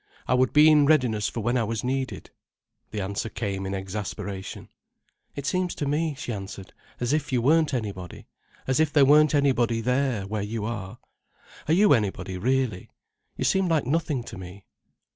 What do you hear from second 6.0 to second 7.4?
she answered, "as if you